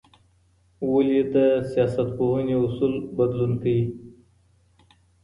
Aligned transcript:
ولي 0.91 1.21
د 1.33 1.35
سياستپوهني 1.71 2.55
اصول 2.65 2.93
بدلون 3.17 3.51
کوي؟ 3.61 3.83